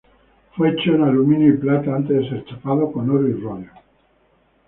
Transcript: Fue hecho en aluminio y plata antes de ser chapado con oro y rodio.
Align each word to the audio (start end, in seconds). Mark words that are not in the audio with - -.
Fue 0.55 0.71
hecho 0.71 0.95
en 0.95 1.03
aluminio 1.03 1.53
y 1.53 1.57
plata 1.57 1.95
antes 1.95 2.23
de 2.23 2.27
ser 2.29 2.45
chapado 2.45 2.91
con 2.91 3.07
oro 3.07 3.27
y 3.29 3.33
rodio. 3.33 3.69